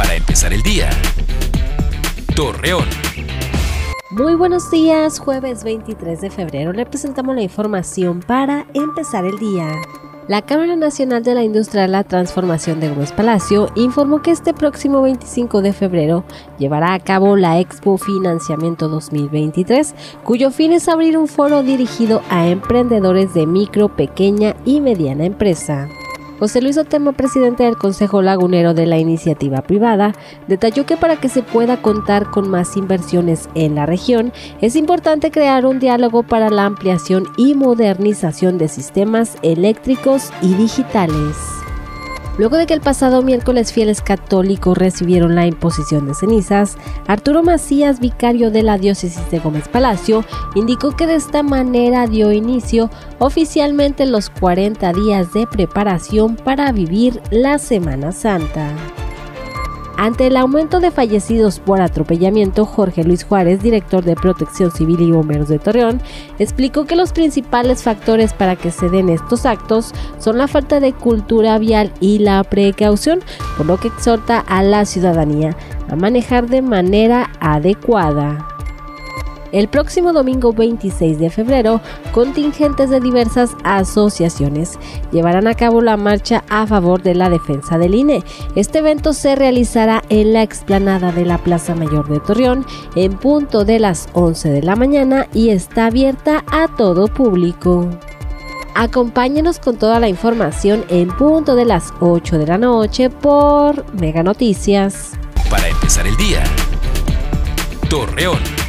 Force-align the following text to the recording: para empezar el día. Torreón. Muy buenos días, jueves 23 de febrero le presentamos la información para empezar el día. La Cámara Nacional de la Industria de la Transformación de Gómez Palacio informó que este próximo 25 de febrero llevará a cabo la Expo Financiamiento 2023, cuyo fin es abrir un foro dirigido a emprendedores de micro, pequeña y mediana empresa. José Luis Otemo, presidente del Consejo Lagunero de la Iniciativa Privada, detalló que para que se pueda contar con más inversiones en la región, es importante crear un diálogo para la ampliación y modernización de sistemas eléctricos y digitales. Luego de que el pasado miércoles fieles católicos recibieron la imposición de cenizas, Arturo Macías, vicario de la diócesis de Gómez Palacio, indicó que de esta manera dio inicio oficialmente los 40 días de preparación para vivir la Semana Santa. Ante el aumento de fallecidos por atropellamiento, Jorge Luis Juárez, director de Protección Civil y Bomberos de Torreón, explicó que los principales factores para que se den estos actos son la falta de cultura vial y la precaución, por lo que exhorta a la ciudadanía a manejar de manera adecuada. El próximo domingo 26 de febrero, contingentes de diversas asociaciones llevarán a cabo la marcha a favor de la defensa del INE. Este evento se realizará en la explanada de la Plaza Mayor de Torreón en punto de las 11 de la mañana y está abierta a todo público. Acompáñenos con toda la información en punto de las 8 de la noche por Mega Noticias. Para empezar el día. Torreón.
para 0.00 0.14
empezar 0.14 0.50
el 0.54 0.62
día. 0.62 0.88
Torreón. 2.34 2.86
Muy 4.08 4.34
buenos 4.34 4.70
días, 4.70 5.18
jueves 5.18 5.62
23 5.62 6.22
de 6.22 6.30
febrero 6.30 6.72
le 6.72 6.86
presentamos 6.86 7.36
la 7.36 7.42
información 7.42 8.20
para 8.20 8.64
empezar 8.72 9.26
el 9.26 9.38
día. 9.38 9.70
La 10.26 10.40
Cámara 10.40 10.74
Nacional 10.74 11.22
de 11.22 11.34
la 11.34 11.42
Industria 11.42 11.82
de 11.82 11.88
la 11.88 12.04
Transformación 12.04 12.80
de 12.80 12.88
Gómez 12.88 13.12
Palacio 13.12 13.70
informó 13.74 14.22
que 14.22 14.30
este 14.30 14.54
próximo 14.54 15.02
25 15.02 15.60
de 15.60 15.74
febrero 15.74 16.24
llevará 16.58 16.94
a 16.94 17.00
cabo 17.00 17.36
la 17.36 17.60
Expo 17.60 17.98
Financiamiento 17.98 18.88
2023, 18.88 19.94
cuyo 20.24 20.50
fin 20.50 20.72
es 20.72 20.88
abrir 20.88 21.18
un 21.18 21.28
foro 21.28 21.62
dirigido 21.62 22.22
a 22.30 22.48
emprendedores 22.48 23.34
de 23.34 23.44
micro, 23.44 23.94
pequeña 23.94 24.56
y 24.64 24.80
mediana 24.80 25.26
empresa. 25.26 25.88
José 26.40 26.62
Luis 26.62 26.78
Otemo, 26.78 27.12
presidente 27.12 27.64
del 27.64 27.76
Consejo 27.76 28.22
Lagunero 28.22 28.72
de 28.72 28.86
la 28.86 28.96
Iniciativa 28.96 29.60
Privada, 29.60 30.14
detalló 30.48 30.86
que 30.86 30.96
para 30.96 31.16
que 31.16 31.28
se 31.28 31.42
pueda 31.42 31.82
contar 31.82 32.30
con 32.30 32.48
más 32.48 32.78
inversiones 32.78 33.50
en 33.54 33.74
la 33.74 33.84
región, 33.84 34.32
es 34.62 34.74
importante 34.74 35.30
crear 35.30 35.66
un 35.66 35.78
diálogo 35.78 36.22
para 36.22 36.48
la 36.48 36.64
ampliación 36.64 37.26
y 37.36 37.52
modernización 37.54 38.56
de 38.56 38.68
sistemas 38.68 39.36
eléctricos 39.42 40.32
y 40.40 40.54
digitales. 40.54 41.59
Luego 42.40 42.56
de 42.56 42.64
que 42.64 42.72
el 42.72 42.80
pasado 42.80 43.20
miércoles 43.20 43.70
fieles 43.70 44.00
católicos 44.00 44.78
recibieron 44.78 45.34
la 45.34 45.44
imposición 45.44 46.06
de 46.06 46.14
cenizas, 46.14 46.78
Arturo 47.06 47.42
Macías, 47.42 48.00
vicario 48.00 48.50
de 48.50 48.62
la 48.62 48.78
diócesis 48.78 49.30
de 49.30 49.40
Gómez 49.40 49.68
Palacio, 49.68 50.24
indicó 50.54 50.96
que 50.96 51.06
de 51.06 51.16
esta 51.16 51.42
manera 51.42 52.06
dio 52.06 52.32
inicio 52.32 52.88
oficialmente 53.18 54.06
los 54.06 54.30
40 54.30 54.90
días 54.94 55.34
de 55.34 55.46
preparación 55.46 56.36
para 56.36 56.72
vivir 56.72 57.20
la 57.30 57.58
Semana 57.58 58.10
Santa. 58.10 58.72
Ante 60.02 60.28
el 60.28 60.38
aumento 60.38 60.80
de 60.80 60.90
fallecidos 60.90 61.58
por 61.58 61.82
atropellamiento, 61.82 62.64
Jorge 62.64 63.04
Luis 63.04 63.22
Juárez, 63.22 63.60
director 63.60 64.02
de 64.02 64.16
Protección 64.16 64.70
Civil 64.70 64.98
y 65.02 65.12
Bomberos 65.12 65.48
de 65.48 65.58
Torreón, 65.58 66.00
explicó 66.38 66.86
que 66.86 66.96
los 66.96 67.12
principales 67.12 67.82
factores 67.82 68.32
para 68.32 68.56
que 68.56 68.70
se 68.70 68.88
den 68.88 69.10
estos 69.10 69.44
actos 69.44 69.92
son 70.18 70.38
la 70.38 70.48
falta 70.48 70.80
de 70.80 70.94
cultura 70.94 71.58
vial 71.58 71.92
y 72.00 72.18
la 72.18 72.42
precaución, 72.44 73.20
por 73.58 73.66
lo 73.66 73.76
que 73.76 73.88
exhorta 73.88 74.38
a 74.38 74.62
la 74.62 74.86
ciudadanía 74.86 75.54
a 75.90 75.96
manejar 75.96 76.48
de 76.48 76.62
manera 76.62 77.28
adecuada. 77.38 78.49
El 79.52 79.68
próximo 79.68 80.12
domingo 80.12 80.52
26 80.52 81.18
de 81.18 81.30
febrero, 81.30 81.80
contingentes 82.12 82.90
de 82.90 83.00
diversas 83.00 83.50
asociaciones 83.64 84.78
llevarán 85.10 85.46
a 85.46 85.54
cabo 85.54 85.80
la 85.80 85.96
marcha 85.96 86.44
a 86.48 86.66
favor 86.66 87.02
de 87.02 87.14
la 87.14 87.30
defensa 87.30 87.78
del 87.78 87.94
INE. 87.94 88.22
Este 88.54 88.78
evento 88.78 89.12
se 89.12 89.34
realizará 89.34 90.02
en 90.08 90.32
la 90.32 90.42
explanada 90.42 91.10
de 91.12 91.24
la 91.24 91.38
Plaza 91.38 91.74
Mayor 91.74 92.08
de 92.08 92.20
Torreón 92.20 92.64
en 92.94 93.16
punto 93.16 93.64
de 93.64 93.80
las 93.80 94.08
11 94.12 94.50
de 94.50 94.62
la 94.62 94.76
mañana 94.76 95.26
y 95.34 95.50
está 95.50 95.86
abierta 95.86 96.44
a 96.50 96.68
todo 96.76 97.08
público. 97.08 97.88
Acompáñenos 98.74 99.58
con 99.58 99.76
toda 99.76 99.98
la 99.98 100.08
información 100.08 100.84
en 100.88 101.08
punto 101.08 101.56
de 101.56 101.64
las 101.64 101.92
8 102.00 102.38
de 102.38 102.46
la 102.46 102.58
noche 102.58 103.10
por 103.10 103.92
Mega 103.94 104.22
Noticias. 104.22 105.12
Para 105.50 105.68
empezar 105.68 106.06
el 106.06 106.16
día. 106.16 106.44
Torreón. 107.88 108.59